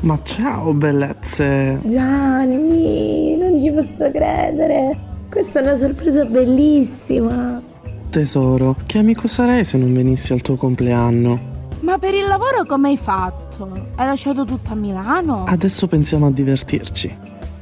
[0.00, 1.80] Ma ciao bellezze!
[1.84, 4.96] Gianni, non ci posso credere.
[5.28, 7.60] Questa è una sorpresa bellissima.
[8.08, 11.56] Tesoro, che amico sarei se non venissi al tuo compleanno?
[11.80, 13.70] Ma per il lavoro come hai fatto?
[13.96, 15.44] Hai lasciato tutto a Milano?
[15.44, 17.16] Adesso pensiamo a divertirci.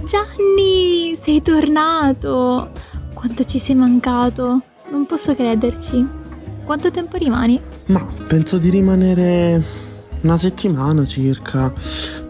[0.04, 2.70] Gianni, sei tornato!
[3.14, 4.60] Quanto ci sei mancato!
[4.90, 6.06] Non posso crederci.
[6.64, 7.58] Quanto tempo rimani?
[7.86, 9.62] Ma penso di rimanere
[10.20, 11.72] una settimana circa.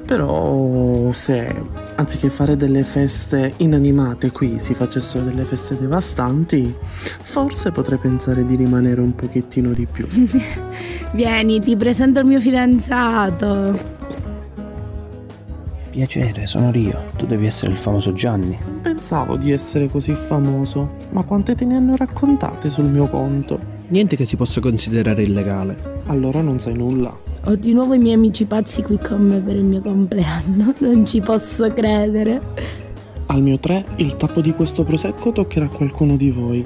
[0.07, 1.53] Però se
[1.97, 6.73] anziché fare delle feste inanimate qui si facessero delle feste devastanti,
[7.23, 10.07] forse potrei pensare di rimanere un pochettino di più.
[11.13, 14.05] Vieni, ti presento il mio fidanzato.
[15.91, 17.11] Piacere, sono Rio.
[17.17, 18.57] Tu devi essere il famoso Gianni.
[18.83, 23.59] Pensavo di essere così famoso, ma quante te ne hanno raccontate sul mio conto?
[23.89, 26.03] Niente che si possa considerare illegale.
[26.07, 27.26] Allora non sai nulla.
[27.49, 30.75] Ho di nuovo i miei amici pazzi qui con me per il mio compleanno.
[30.81, 32.41] Non ci posso credere.
[33.27, 36.65] Al mio 3 il tappo di questo prosecco toccherà a qualcuno di voi.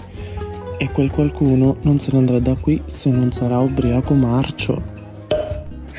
[0.78, 4.82] E quel qualcuno non se ne andrà da qui se non sarà ubriaco marcio.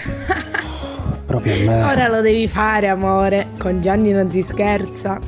[1.27, 1.83] Proprio a me.
[1.83, 3.49] Ora lo devi fare, amore.
[3.59, 5.19] Con Gianni non si scherza.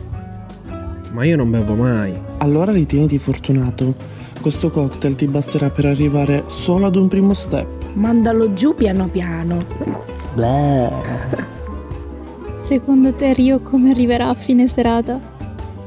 [1.12, 2.12] Ma io non bevo mai.
[2.40, 4.13] Allora ritieniti fortunato.
[4.44, 7.94] Questo cocktail ti basterà per arrivare solo ad un primo step.
[7.94, 9.64] Mandalo giù piano piano.
[10.34, 10.92] Bleh.
[12.60, 15.18] Secondo te Rio come arriverà a fine serata?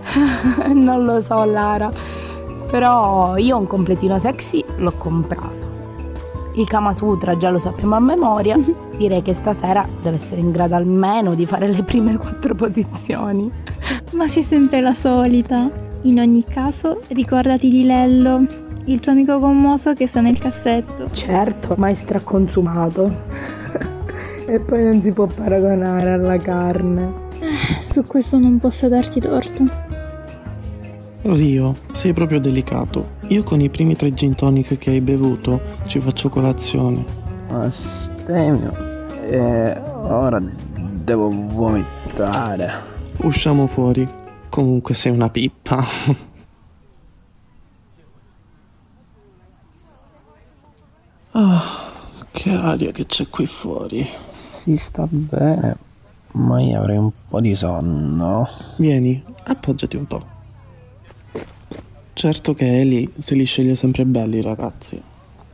[0.72, 1.90] non lo so, Lara.
[2.70, 6.54] Però io un completino sexy l'ho comprato.
[6.54, 8.56] Il Kama Sutra già lo sappiamo a memoria.
[8.96, 13.52] Direi che stasera deve essere in grado almeno di fare le prime quattro posizioni.
[14.12, 15.84] Ma sei sempre la solita.
[16.06, 18.46] In ogni caso, ricordati di Lello,
[18.84, 21.10] il tuo amico commoso che sta nel cassetto.
[21.10, 23.12] Certo, ma è straconsumato.
[24.46, 27.12] e poi non si può paragonare alla carne.
[27.80, 29.64] Su questo non posso darti torto.
[31.22, 33.14] Rio, sei proprio delicato.
[33.28, 37.04] Io con i primi tre gin tonic che hai bevuto ci faccio colazione.
[37.48, 38.72] Astemio.
[39.28, 40.40] E ora
[41.02, 42.94] devo vomitare.
[43.22, 44.25] Usciamo fuori.
[44.48, 45.84] Comunque sei una pippa.
[51.38, 51.90] Ah,
[52.30, 54.08] che aria che c'è qui fuori.
[54.30, 55.76] Si sta bene,
[56.32, 58.48] ma io avrei un po' di sonno.
[58.78, 60.24] Vieni, appoggiati un po'.
[62.14, 64.98] Certo che Eli se li sceglie sempre belli, ragazzi.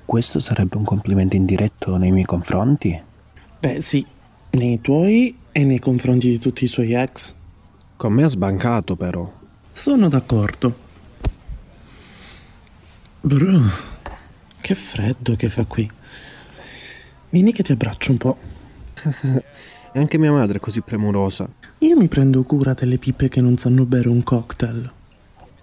[0.04, 3.00] Questo sarebbe un complimento indiretto nei miei confronti?
[3.58, 4.06] Beh, sì,
[4.50, 7.34] nei tuoi e nei confronti di tutti i suoi ex.
[8.02, 9.32] Con me ha sbancato, però.
[9.72, 10.74] Sono d'accordo.
[13.20, 13.60] Bro,
[14.60, 15.88] che freddo che fa qui.
[17.28, 18.38] Vieni che ti abbraccio un po'.
[19.94, 21.46] E anche mia madre è così premurosa.
[21.78, 24.92] Io mi prendo cura delle pippe che non sanno bere un cocktail.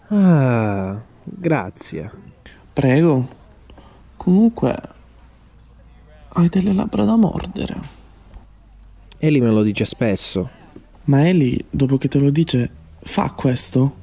[0.07, 2.11] Ah, grazie.
[2.71, 3.27] Prego.
[4.15, 4.75] Comunque,
[6.29, 7.79] hai delle labbra da mordere.
[9.17, 10.49] Eli me lo dice spesso.
[11.09, 12.69] Ma Eli, dopo che te lo dice,
[13.01, 13.95] fa questo?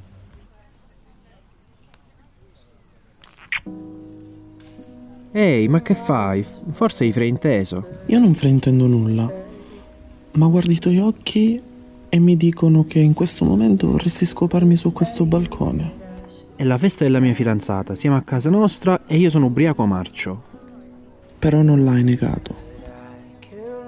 [5.31, 6.45] Ehi, ma che fai?
[6.71, 8.01] Forse hai frainteso.
[8.07, 9.31] Io non fraintendo nulla.
[10.33, 11.61] Ma guardi i tuoi occhi
[12.09, 15.93] e mi dicono che in questo momento vorresti scoparmi su questo balcone.
[16.57, 20.43] È la festa della mia fidanzata, siamo a casa nostra e io sono ubriaco marcio.
[21.39, 22.53] Però non l'hai negato.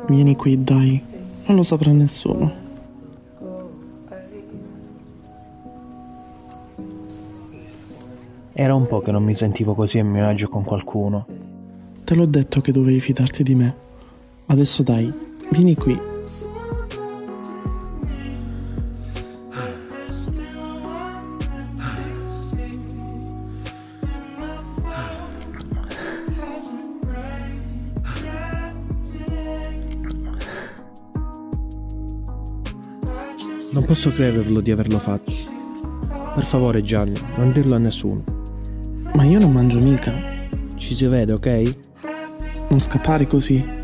[0.07, 1.01] Vieni qui, dai.
[1.47, 2.58] Non lo saprà nessuno.
[8.61, 11.25] Era un po' che non mi sentivo così a mio agio con qualcuno.
[12.03, 13.73] Te l'ho detto che dovevi fidarti di me.
[14.47, 15.09] Adesso dai,
[15.49, 15.97] vieni qui.
[33.71, 35.31] Non posso crederlo di averlo fatto.
[36.35, 38.38] Per favore, Gianni, non dirlo a nessuno.
[39.13, 40.13] Ma io non mangio mica.
[40.75, 41.75] Ci si vede, ok?
[42.69, 43.77] Non scappare così.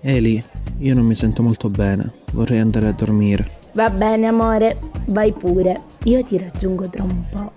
[0.00, 0.42] Eli,
[0.78, 2.12] io non mi sento molto bene.
[2.32, 3.62] Vorrei andare a dormire.
[3.72, 5.74] Va bene, amore, vai pure.
[6.04, 7.52] Io ti raggiungo tra un po'.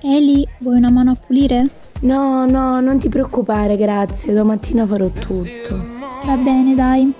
[0.00, 1.66] Eli, vuoi una mano a pulire?
[2.00, 4.32] No, no, non ti preoccupare, grazie.
[4.32, 5.76] Domattina farò tutto.
[6.24, 7.12] Va bene, dai.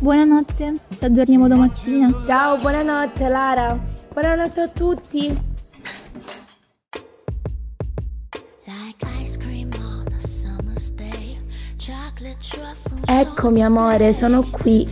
[0.00, 2.22] Buonanotte, ci aggiorniamo domattina.
[2.24, 3.76] Ciao, buonanotte, Lara.
[4.12, 5.40] Buonanotte a tutti.
[13.06, 14.88] Eccomi amore, sono qui.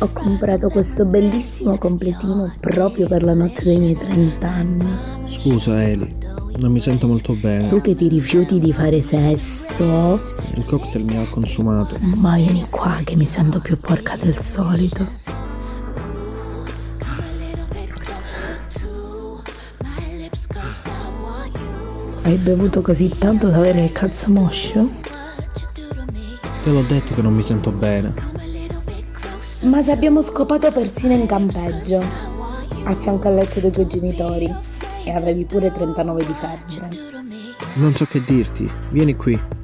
[0.00, 4.98] Ho comprato questo bellissimo completino proprio per la notte dei miei 30 anni.
[5.26, 6.14] Scusa, Eli,
[6.60, 7.68] non mi sento molto bene.
[7.68, 10.34] Tu che ti rifiuti di fare sesso?
[10.54, 11.96] Il cocktail mi ha consumato.
[12.16, 15.06] Ma vieni qua che mi sento più porca del solito.
[22.22, 24.88] Hai bevuto così tanto da avere il cazzo moscio?
[26.62, 28.12] Te l'ho detto che non mi sento bene.
[29.62, 32.04] Ma se abbiamo scopato persino in campeggio,
[32.84, 34.54] a fianco al letto dei tuoi genitori,
[35.04, 36.88] e avevi pure 39 di febbre.
[37.74, 38.70] Non so che dirti.
[38.90, 39.58] Vieni qui.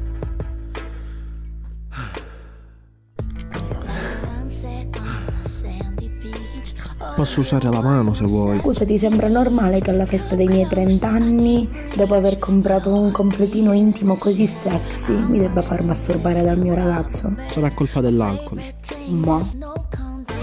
[7.17, 8.59] Posso usare la mano se vuoi.
[8.59, 13.11] Scusa, ti sembra normale che alla festa dei miei 30 anni, dopo aver comprato un
[13.11, 17.35] completino intimo così sexy, mi debba far masturbare dal mio ragazzo?
[17.49, 18.61] Sarà colpa dell'alcol.
[19.07, 19.41] Ma,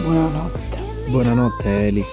[0.02, 0.78] buonanotte.
[1.10, 2.06] Buonanotte, Eli.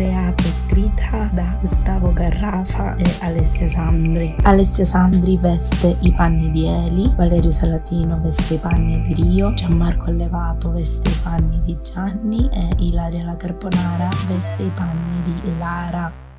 [0.00, 4.34] Creata e scritta da Gustavo Garrafa e Alessia Sandri.
[4.44, 10.06] Alessia Sandri veste i panni di Eli, Valerio Salatino veste i panni di Rio, Gianmarco
[10.06, 16.29] Allevato veste i panni di Gianni e Ilaria La Carbonara veste i panni di Lara.